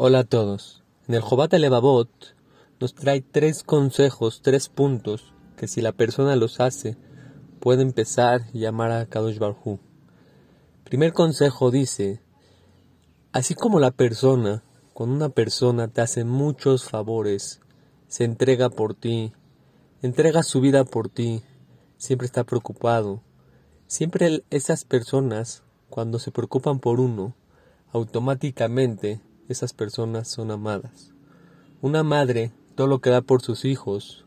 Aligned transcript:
Hola 0.00 0.20
a 0.20 0.24
todos. 0.24 0.84
En 1.08 1.16
el 1.16 1.22
Jobat 1.22 1.52
Levavot 1.54 2.08
nos 2.78 2.94
trae 2.94 3.20
tres 3.20 3.64
consejos, 3.64 4.42
tres 4.42 4.68
puntos 4.68 5.34
que 5.56 5.66
si 5.66 5.80
la 5.80 5.90
persona 5.90 6.36
los 6.36 6.60
hace 6.60 6.96
puede 7.58 7.82
empezar 7.82 8.42
y 8.52 8.60
llamar 8.60 8.92
a 8.92 9.06
Kadosh 9.06 9.40
Barhu. 9.40 9.80
Primer 10.84 11.12
consejo 11.12 11.72
dice, 11.72 12.22
así 13.32 13.56
como 13.56 13.80
la 13.80 13.90
persona, 13.90 14.62
cuando 14.94 15.16
una 15.16 15.30
persona 15.30 15.88
te 15.88 16.00
hace 16.00 16.22
muchos 16.22 16.84
favores, 16.84 17.60
se 18.06 18.22
entrega 18.22 18.70
por 18.70 18.94
ti, 18.94 19.32
entrega 20.00 20.44
su 20.44 20.60
vida 20.60 20.84
por 20.84 21.08
ti, 21.08 21.42
siempre 21.96 22.26
está 22.26 22.44
preocupado. 22.44 23.20
Siempre 23.88 24.44
esas 24.50 24.84
personas, 24.84 25.64
cuando 25.90 26.20
se 26.20 26.30
preocupan 26.30 26.78
por 26.78 27.00
uno, 27.00 27.34
automáticamente 27.92 29.20
esas 29.48 29.72
personas 29.72 30.28
son 30.28 30.50
amadas. 30.50 31.12
Una 31.80 32.02
madre, 32.02 32.52
todo 32.74 32.86
lo 32.86 33.00
que 33.00 33.10
da 33.10 33.22
por 33.22 33.42
sus 33.42 33.64
hijos, 33.64 34.26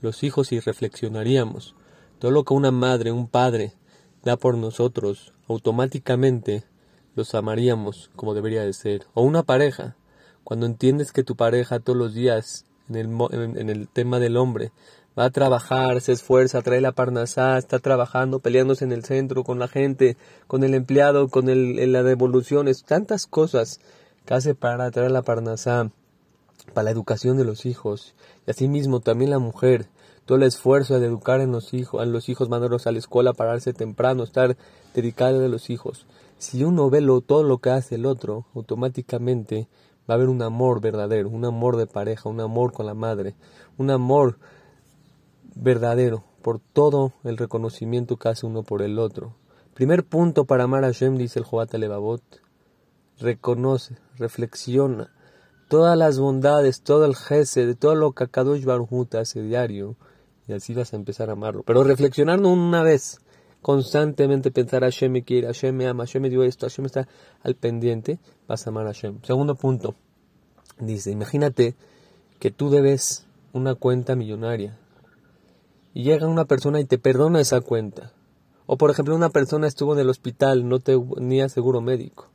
los 0.00 0.22
hijos 0.22 0.52
y 0.52 0.60
reflexionaríamos, 0.60 1.74
todo 2.18 2.30
lo 2.30 2.44
que 2.44 2.54
una 2.54 2.70
madre, 2.70 3.12
un 3.12 3.28
padre 3.28 3.74
da 4.22 4.36
por 4.36 4.56
nosotros, 4.56 5.32
automáticamente 5.48 6.64
los 7.14 7.34
amaríamos 7.34 8.10
como 8.16 8.34
debería 8.34 8.62
de 8.62 8.72
ser. 8.72 9.06
O 9.14 9.22
una 9.22 9.42
pareja, 9.42 9.96
cuando 10.44 10.66
entiendes 10.66 11.12
que 11.12 11.24
tu 11.24 11.36
pareja 11.36 11.80
todos 11.80 11.98
los 11.98 12.14
días, 12.14 12.66
en 12.88 12.96
el, 12.96 13.56
en 13.56 13.70
el 13.70 13.88
tema 13.88 14.18
del 14.18 14.36
hombre, 14.36 14.72
va 15.18 15.24
a 15.24 15.30
trabajar, 15.30 16.00
se 16.00 16.12
esfuerza, 16.12 16.62
trae 16.62 16.80
la 16.80 16.92
parnasá, 16.92 17.56
está 17.56 17.78
trabajando, 17.78 18.40
peleándose 18.40 18.84
en 18.84 18.92
el 18.92 19.04
centro 19.04 19.44
con 19.44 19.58
la 19.58 19.68
gente, 19.68 20.16
con 20.46 20.62
el 20.62 20.74
empleado, 20.74 21.28
con 21.28 21.48
el, 21.48 21.92
la 21.92 22.02
devolución, 22.02 22.68
tantas 22.86 23.26
cosas 23.26 23.80
que 24.26 24.34
hace 24.34 24.54
para 24.54 24.90
traer 24.90 25.12
la 25.12 25.22
parnasá, 25.22 25.90
para 26.74 26.84
la 26.84 26.90
educación 26.90 27.38
de 27.38 27.44
los 27.44 27.64
hijos, 27.64 28.14
y 28.46 28.50
asimismo 28.50 29.00
también 29.00 29.30
la 29.30 29.38
mujer, 29.38 29.88
todo 30.26 30.36
el 30.36 30.44
esfuerzo 30.44 30.98
de 30.98 31.06
educar 31.06 31.40
en 31.40 31.52
los 31.52 31.72
hijos, 31.72 32.02
a 32.02 32.04
los 32.04 32.28
hijos, 32.28 32.48
mandarlos 32.48 32.86
a 32.86 32.92
la 32.92 32.98
escuela, 32.98 33.32
pararse 33.32 33.72
temprano, 33.72 34.24
estar 34.24 34.56
dedicado 34.92 35.44
a 35.44 35.48
los 35.48 35.70
hijos. 35.70 36.06
Si 36.38 36.64
uno 36.64 36.90
ve 36.90 37.00
todo 37.24 37.44
lo 37.44 37.58
que 37.58 37.70
hace 37.70 37.94
el 37.94 38.04
otro, 38.04 38.44
automáticamente 38.54 39.68
va 40.10 40.14
a 40.14 40.16
haber 40.16 40.28
un 40.28 40.42
amor 40.42 40.80
verdadero, 40.80 41.28
un 41.28 41.44
amor 41.44 41.76
de 41.76 41.86
pareja, 41.86 42.28
un 42.28 42.40
amor 42.40 42.72
con 42.72 42.86
la 42.86 42.94
madre, 42.94 43.36
un 43.78 43.90
amor 43.90 44.38
verdadero 45.54 46.24
por 46.42 46.58
todo 46.58 47.12
el 47.22 47.36
reconocimiento 47.38 48.16
que 48.16 48.28
hace 48.28 48.46
uno 48.46 48.64
por 48.64 48.82
el 48.82 48.98
otro. 48.98 49.34
Primer 49.74 50.04
punto 50.04 50.44
para 50.44 50.64
amar 50.64 50.84
a 50.84 50.88
Hashem, 50.88 51.16
dice 51.16 51.38
el 51.38 51.44
Jobat 51.44 51.72
Levavot, 51.74 52.22
reconoce, 53.18 53.96
reflexiona 54.16 55.10
todas 55.68 55.96
las 55.96 56.18
bondades, 56.18 56.82
todo 56.82 57.04
el 57.04 57.16
jese, 57.16 57.66
de 57.66 57.74
todo 57.74 57.94
lo 57.94 58.12
que 58.12 58.28
Kadosh 58.28 58.64
Baruj 58.64 59.14
hace 59.14 59.42
diario, 59.42 59.96
y 60.46 60.52
así 60.52 60.74
vas 60.74 60.92
a 60.92 60.96
empezar 60.96 61.28
a 61.28 61.32
amarlo. 61.32 61.62
Pero 61.64 61.82
reflexionando 61.82 62.48
una 62.48 62.82
vez, 62.82 63.20
constantemente 63.62 64.50
pensar 64.50 64.82
Hashem 64.82 65.10
me 65.10 65.24
quiere, 65.24 65.48
Hashem 65.48 65.74
me 65.74 65.88
ama, 65.88 66.04
Hashem 66.04 66.22
me 66.22 66.30
dio 66.30 66.44
esto, 66.44 66.66
Hashem 66.66 66.86
está 66.86 67.08
al 67.42 67.56
pendiente, 67.56 68.18
vas 68.46 68.66
a 68.66 68.70
amar 68.70 68.86
a 68.86 68.90
Hashem. 68.90 69.20
Segundo 69.22 69.56
punto, 69.56 69.96
dice, 70.78 71.10
imagínate 71.10 71.74
que 72.38 72.50
tú 72.50 72.70
debes 72.70 73.26
una 73.52 73.74
cuenta 73.74 74.14
millonaria 74.14 74.78
y 75.94 76.04
llega 76.04 76.28
una 76.28 76.44
persona 76.44 76.78
y 76.78 76.84
te 76.84 76.98
perdona 76.98 77.40
esa 77.40 77.60
cuenta. 77.60 78.12
O 78.66 78.76
por 78.76 78.90
ejemplo, 78.90 79.16
una 79.16 79.30
persona 79.30 79.66
estuvo 79.66 79.94
en 79.94 80.00
el 80.00 80.10
hospital, 80.10 80.68
no 80.68 80.80
tenía 80.80 81.48
seguro 81.48 81.80
médico. 81.80 82.28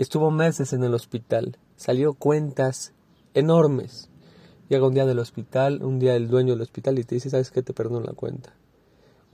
Estuvo 0.00 0.30
meses 0.30 0.72
en 0.72 0.82
el 0.82 0.94
hospital. 0.94 1.58
Salió 1.76 2.14
cuentas 2.14 2.94
enormes. 3.34 4.08
Llega 4.70 4.86
un 4.86 4.94
día 4.94 5.04
del 5.04 5.18
hospital, 5.18 5.82
un 5.82 5.98
día 5.98 6.16
el 6.16 6.28
dueño 6.28 6.54
del 6.54 6.62
hospital 6.62 6.98
y 6.98 7.04
te 7.04 7.16
dice, 7.16 7.28
¿sabes 7.28 7.50
qué? 7.50 7.62
Te 7.62 7.74
perdono 7.74 8.00
la 8.00 8.14
cuenta. 8.14 8.54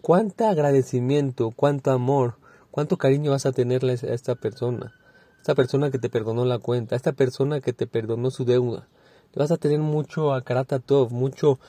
¿Cuánto 0.02 0.44
agradecimiento, 0.44 1.52
cuánto 1.54 1.92
amor, 1.92 2.38
cuánto 2.72 2.96
cariño 2.96 3.30
vas 3.30 3.46
a 3.46 3.52
tenerle 3.52 3.92
a 3.92 4.12
esta 4.12 4.34
persona? 4.34 4.92
Esta 5.38 5.54
persona 5.54 5.92
que 5.92 6.00
te 6.00 6.10
perdonó 6.10 6.44
la 6.44 6.58
cuenta, 6.58 6.96
esta 6.96 7.12
persona 7.12 7.60
que 7.60 7.72
te 7.72 7.86
perdonó 7.86 8.32
su 8.32 8.44
deuda. 8.44 8.88
Le 9.34 9.38
vas 9.38 9.52
a 9.52 9.58
tener 9.58 9.78
mucho 9.78 10.34
a 10.34 10.42
mucho 11.10 11.60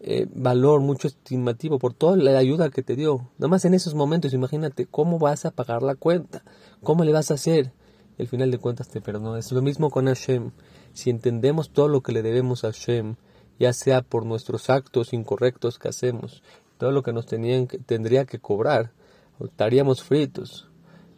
eh, 0.00 0.26
valor, 0.30 0.82
mucho 0.82 1.08
estimativo 1.08 1.78
por 1.78 1.94
toda 1.94 2.18
la 2.18 2.38
ayuda 2.38 2.68
que 2.68 2.82
te 2.82 2.96
dio. 2.96 3.30
Nada 3.38 3.48
más 3.48 3.64
en 3.64 3.72
esos 3.72 3.94
momentos, 3.94 4.34
imagínate 4.34 4.84
cómo 4.84 5.18
vas 5.18 5.46
a 5.46 5.52
pagar 5.52 5.82
la 5.82 5.94
cuenta, 5.94 6.44
cómo 6.82 7.02
le 7.02 7.14
vas 7.14 7.30
a 7.30 7.34
hacer. 7.34 7.72
El 8.22 8.28
final 8.28 8.52
de 8.52 8.58
cuentas 8.58 8.88
te 8.88 9.00
perdona. 9.00 9.40
Es 9.40 9.50
lo 9.50 9.62
mismo 9.62 9.90
con 9.90 10.06
Hashem. 10.06 10.52
Si 10.92 11.10
entendemos 11.10 11.70
todo 11.70 11.88
lo 11.88 12.02
que 12.02 12.12
le 12.12 12.22
debemos 12.22 12.62
a 12.62 12.68
Hashem, 12.68 13.16
ya 13.58 13.72
sea 13.72 14.00
por 14.00 14.24
nuestros 14.24 14.70
actos 14.70 15.12
incorrectos 15.12 15.80
que 15.80 15.88
hacemos, 15.88 16.44
todo 16.78 16.92
lo 16.92 17.02
que 17.02 17.12
nos 17.12 17.26
tenían 17.26 17.66
tendría 17.66 18.24
que 18.24 18.38
cobrar, 18.38 18.92
estaríamos 19.44 20.04
fritos. 20.04 20.68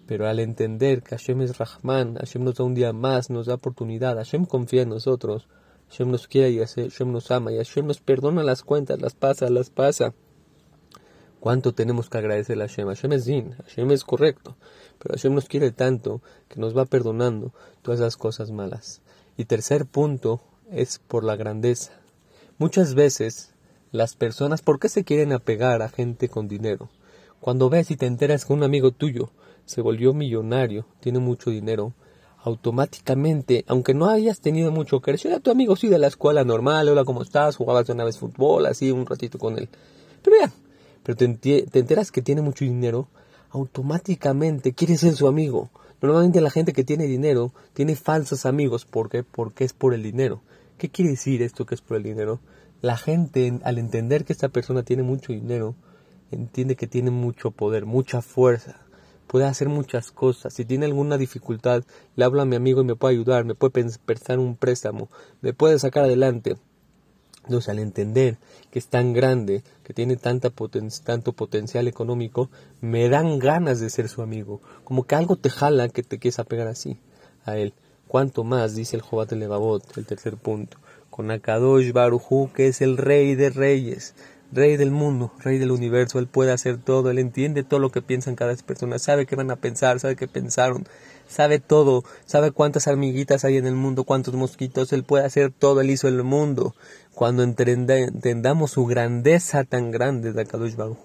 Pero 0.07 0.27
al 0.27 0.41
entender 0.41 1.03
que 1.03 1.11
Hashem 1.11 1.43
es 1.43 1.59
Rahman, 1.59 2.15
Hashem 2.15 2.43
nos 2.43 2.55
da 2.55 2.65
un 2.65 2.75
día 2.75 2.95
más, 2.95 3.29
nos 3.29 3.45
da 3.45 3.57
oportunidad, 3.57 4.17
Hashem 4.17 4.47
confía 4.47 4.81
en 4.81 4.89
nosotros, 4.89 5.47
Hashem 5.91 6.11
nos 6.11 6.27
quiere 6.27 6.53
y 6.53 6.59
Hashem 6.61 7.13
nos 7.13 7.31
ama 7.31 7.53
y 7.53 7.59
Hashem 7.59 7.87
nos 7.87 8.01
perdona 8.01 8.43
las 8.43 8.63
cuentas, 8.63 8.99
las 8.99 9.15
pasa, 9.15 9.51
las 9.51 9.69
pasa. 9.69 10.15
¿Cuánto 11.45 11.75
tenemos 11.75 12.09
que 12.09 12.17
agradecer 12.17 12.57
a 12.57 12.67
Hashem? 12.67 12.89
Hashem 12.89 13.13
es 13.13 13.27
din, 13.27 13.53
Hashem 13.67 13.91
es 13.91 14.03
correcto, 14.03 14.57
pero 14.99 15.13
Hashem 15.13 15.35
nos 15.35 15.45
quiere 15.45 15.73
tanto 15.73 16.23
que 16.49 16.59
nos 16.59 16.75
va 16.75 16.87
perdonando 16.87 17.53
todas 17.83 18.01
las 18.01 18.17
cosas 18.17 18.51
malas. 18.51 19.03
Y 19.37 19.45
tercer 19.45 19.85
punto 19.85 20.41
es 20.71 21.01
por 21.07 21.23
la 21.23 21.37
grandeza. 21.37 21.93
Muchas 22.57 22.95
veces 22.95 23.53
las 23.93 24.17
personas, 24.17 24.63
¿por 24.63 24.81
qué 24.81 24.89
se 24.89 25.05
quieren 25.05 25.35
apegar 25.35 25.83
a 25.83 25.91
gente 25.91 26.31
con 26.31 26.49
dinero? 26.49 26.89
Cuando 27.41 27.69
ves 27.69 27.91
y 27.91 27.99
te 27.99 28.07
enteras 28.07 28.47
que 28.47 28.55
un 28.55 28.63
amigo 28.63 28.93
tuyo 28.93 29.29
se 29.67 29.83
volvió 29.83 30.15
millonario, 30.15 30.87
tiene 31.01 31.19
mucho 31.19 31.51
dinero, 31.51 31.93
automáticamente, 32.43 33.67
aunque 33.69 33.93
no 33.93 34.09
hayas 34.09 34.41
tenido 34.41 34.73
mucho 34.73 35.03
que 35.03 35.11
era 35.23 35.41
tu 35.41 35.51
amigo 35.51 35.77
sí 35.77 35.89
de 35.89 35.99
la 35.99 36.07
escuela 36.07 36.43
normal, 36.43 36.89
hola, 36.89 37.05
¿cómo 37.05 37.21
estás? 37.21 37.57
Jugabas 37.57 37.91
una 37.91 38.05
vez 38.05 38.17
fútbol, 38.17 38.65
así 38.65 38.91
un 38.91 39.05
ratito 39.05 39.39
con 39.39 39.59
él. 39.59 39.69
Pero 40.23 40.37
ya, 40.41 40.51
pero 41.05 41.17
te, 41.17 41.29
te 41.29 41.79
enteras 41.79 42.11
que 42.11 42.23
tiene 42.23 42.43
mucho 42.43 42.65
dinero, 42.65 43.09
automáticamente 43.51 44.73
quieres 44.73 45.01
ser 45.01 45.15
su 45.15 45.29
amigo. 45.29 45.71
Normalmente 46.03 46.41
la 46.41 46.51
gente 46.51 46.73
que 46.73 46.83
tiene 46.83 47.07
dinero 47.07 47.53
tiene 47.73 47.95
falsos 47.95 48.47
amigos. 48.47 48.85
¿Por 48.85 49.09
qué? 49.09 49.23
Porque 49.23 49.63
es 49.63 49.73
por 49.73 49.95
el 49.95 50.03
dinero. 50.03 50.43
¿Qué 50.77 50.89
quiere 50.89 51.13
decir 51.13 51.41
esto 51.41 51.65
que 51.65 51.77
es 51.77 51.81
por 51.81 51.97
el 51.97 52.03
dinero? 52.03 52.41
La 52.81 52.97
gente, 52.97 53.61
al 53.63 53.79
entender 53.79 54.25
que 54.25 54.33
esta 54.33 54.49
persona 54.49 54.83
tiene 54.83 55.05
mucho 55.05 55.33
dinero, 55.33 55.77
entiende 56.33 56.75
que 56.75 56.89
tiene 56.89 57.11
mucho 57.11 57.53
poder, 57.53 57.87
mucha 57.87 58.21
fuerza 58.21 58.85
puede 59.27 59.47
hacer 59.47 59.69
muchas 59.69 60.11
cosas. 60.11 60.55
Si 60.55 60.65
tiene 60.65 60.87
alguna 60.87 61.19
dificultad, 61.19 61.83
le 62.17 62.25
hablo 62.25 62.41
a 62.41 62.45
mi 62.45 62.57
amigo 62.57 62.83
y 62.83 62.85
me 62.85 62.97
puede 62.97 63.15
ayudar, 63.15 63.45
me 63.45 63.55
puede 63.55 63.85
prestar 64.05 64.39
un 64.39 64.57
préstamo, 64.57 65.09
me 65.41 65.53
puede 65.53 65.79
sacar 65.79 66.05
adelante. 66.05 66.57
Entonces, 67.45 67.69
al 67.69 67.79
entender 67.79 68.37
que 68.71 68.79
es 68.79 68.87
tan 68.89 69.13
grande, 69.13 69.63
que 69.85 69.95
tiene 69.95 70.17
tanta 70.17 70.51
tanto 71.05 71.33
potencial 71.33 71.87
económico, 71.89 72.51
me 72.81 73.09
dan 73.09 73.39
ganas 73.39 73.81
de 73.81 73.91
ser 73.91 74.09
su 74.09 74.23
amigo. 74.23 74.61
Como 74.85 75.05
que 75.05 75.15
algo 75.15 75.37
te 75.37 75.51
jala 75.51 75.89
que 75.89 76.03
te 76.03 76.19
quieres 76.19 76.39
apegar 76.39 76.69
así 76.69 76.99
a 77.45 77.57
él. 77.57 77.75
Cuanto 78.09 78.45
más, 78.45 78.75
dice 78.75 78.97
el 78.97 79.03
Jobat 79.03 79.33
Levavot, 79.33 79.97
el 79.97 80.07
tercer 80.07 80.37
punto, 80.37 80.79
con 81.11 81.31
Akadosh 81.31 81.93
Barujú, 81.93 82.51
que 82.53 82.69
es 82.69 82.81
el 82.81 82.97
rey 82.97 83.35
de 83.35 83.51
reyes, 83.51 84.15
rey 84.55 84.77
del 84.77 84.91
mundo, 84.91 85.33
rey 85.41 85.59
del 85.59 85.73
universo, 85.73 86.19
él 86.19 86.29
puede 86.29 86.53
hacer 86.53 86.79
todo, 86.79 87.11
él 87.11 87.19
entiende 87.19 87.65
todo 87.65 87.81
lo 87.81 87.91
que 87.91 88.03
piensan 88.03 88.37
cada 88.37 88.55
persona, 88.57 88.99
sabe 88.99 89.27
qué 89.27 89.37
van 89.37 89.51
a 89.51 89.57
pensar, 89.57 89.99
sabe 90.01 90.17
qué 90.17 90.29
pensaron, 90.29 90.87
sabe 91.27 91.59
todo, 91.59 92.05
sabe 92.25 92.53
cuántas 92.53 92.87
hormiguitas 92.87 93.45
hay 93.45 93.57
en 93.57 93.67
el 93.67 93.75
mundo, 93.75 94.05
cuántos 94.05 94.35
mosquitos, 94.35 94.93
él 94.93 95.05
puede 95.05 95.25
hacer 95.25 95.51
todo, 95.51 95.81
él 95.81 95.91
hizo 95.91 96.09
el 96.09 96.23
mundo. 96.23 96.75
Cuando 97.15 97.43
entendamos 97.43 98.73
su 98.73 98.87
grandeza 98.87 99.65
tan 99.65 99.91
grande 99.91 100.33
de 100.33 100.43
Akadosh 100.43 100.77
Baruj, 100.77 100.99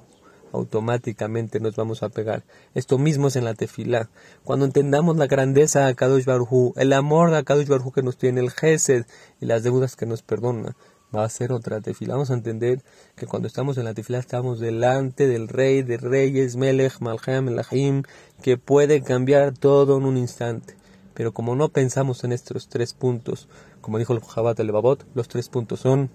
automáticamente 0.52 1.60
nos 1.60 1.76
vamos 1.76 2.04
a 2.04 2.10
pegar. 2.10 2.44
Esto 2.74 2.98
mismo 2.98 3.28
es 3.28 3.36
en 3.36 3.46
la 3.46 3.54
tefilá. 3.54 4.10
Cuando 4.44 4.66
entendamos 4.66 5.18
la 5.18 5.28
grandeza 5.28 5.82
de 5.82 5.92
Akadosh 5.92 6.26
Baruj, 6.26 6.74
el 6.78 6.94
amor 6.94 7.32
de 7.32 7.38
Akadosh 7.38 7.68
Baruj 7.68 7.94
que 7.94 8.04
nos 8.04 8.18
tiene, 8.18 8.42
el 8.42 8.52
gesed 8.52 9.06
y 9.40 9.46
las 9.46 9.64
deudas 9.64 9.96
que 9.96 10.06
nos 10.06 10.24
perdona, 10.24 10.76
va 11.16 11.24
a 11.24 11.30
ser 11.30 11.52
otra 11.52 11.82
tefila. 11.82 12.14
Vamos 12.14 12.32
a 12.32 12.36
entender 12.36 12.82
que 13.16 13.26
cuando 13.26 13.48
estamos 13.48 13.78
en 13.78 13.86
la 13.86 13.94
tefila 13.94 14.20
estamos 14.20 14.60
delante 14.60 15.28
del 15.28 15.48
rey 15.48 15.82
de 15.82 15.98
reyes, 15.98 16.56
Melech, 16.56 17.00
Malchem, 17.00 17.46
Melachim, 17.46 18.04
que 18.42 18.58
puede 18.58 19.02
cambiar 19.02 19.58
todo 19.58 19.98
en 19.98 20.06
un 20.06 20.18
instante. 20.18 20.76
Pero 21.14 21.34
como 21.34 21.56
no 21.56 21.70
pensamos 21.70 22.24
en 22.24 22.32
estos 22.32 22.70
tres 22.70 22.94
puntos, 22.94 23.50
como 23.82 23.98
dijo 23.98 24.14
el 24.14 24.22
Jabat 24.22 24.60
el 24.60 24.72
Babot, 24.72 25.06
los 25.16 25.28
tres 25.28 25.50
puntos 25.50 25.82
son 25.82 26.10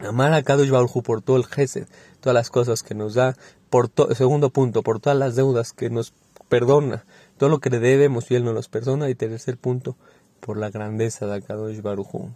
amar 0.00 0.32
a 0.32 0.42
Kadosh 0.42 0.70
Baruj 0.70 1.02
por 1.02 1.22
todo 1.22 1.36
el 1.36 1.44
Gesed, 1.44 1.86
todas 2.20 2.34
las 2.34 2.50
cosas 2.50 2.82
que 2.82 2.94
nos 2.94 3.14
da, 3.14 3.36
por 3.70 3.90
segundo 4.14 4.50
punto, 4.50 4.82
por 4.82 5.00
todas 5.00 5.18
las 5.18 5.36
deudas 5.36 5.72
que 5.72 5.90
nos 5.90 6.12
perdona, 6.48 7.04
todo 7.38 7.48
lo 7.48 7.60
que 7.60 7.70
le 7.70 7.78
debemos 7.78 8.30
y 8.30 8.34
él 8.34 8.44
nos 8.44 8.54
los 8.54 8.68
perdona, 8.68 9.08
y 9.08 9.14
tercer 9.14 9.56
punto, 9.56 9.96
por 10.40 10.56
la 10.56 10.70
grandeza 10.70 11.26
de 11.26 11.36
Akadosh 11.36 11.80
Baruj 11.80 12.30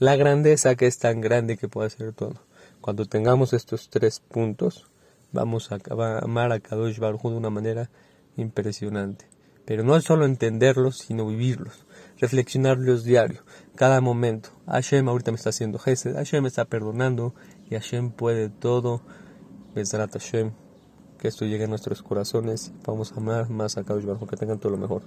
La 0.00 0.14
grandeza 0.14 0.76
que 0.76 0.86
es 0.86 0.98
tan 1.00 1.20
grande 1.20 1.56
que 1.56 1.66
puede 1.66 1.88
hacer 1.88 2.12
todo. 2.12 2.36
Cuando 2.80 3.06
tengamos 3.06 3.52
estos 3.52 3.90
tres 3.90 4.20
puntos, 4.20 4.86
vamos 5.32 5.72
a 5.72 5.78
amar 6.22 6.52
a 6.52 6.60
Kadosh 6.60 7.00
Baruj 7.00 7.22
de 7.22 7.36
una 7.36 7.50
manera 7.50 7.90
impresionante. 8.36 9.26
Pero 9.64 9.82
no 9.82 9.96
es 9.96 10.04
solo 10.04 10.24
entenderlos, 10.24 10.98
sino 10.98 11.26
vivirlos, 11.26 11.84
reflexionarlos 12.20 13.02
diario, 13.02 13.42
cada 13.74 14.00
momento. 14.00 14.50
Hashem 14.68 15.08
ahorita 15.08 15.32
me 15.32 15.36
está 15.36 15.50
haciendo 15.50 15.80
gesed, 15.80 16.14
Hashem 16.14 16.42
me 16.42 16.48
está 16.48 16.64
perdonando 16.64 17.34
y 17.68 17.74
Hashem 17.74 18.12
puede 18.12 18.50
todo. 18.50 19.02
Besrat 19.74 20.12
Hashem, 20.12 20.52
que 21.18 21.26
esto 21.26 21.44
llegue 21.44 21.64
a 21.64 21.66
nuestros 21.66 22.04
corazones. 22.04 22.72
Vamos 22.86 23.10
a 23.10 23.16
amar 23.16 23.50
más 23.50 23.76
a 23.76 23.82
Kadosh 23.82 24.04
Baruj, 24.04 24.30
que 24.30 24.36
tengan 24.36 24.60
todo 24.60 24.70
lo 24.70 24.78
mejor. 24.78 25.02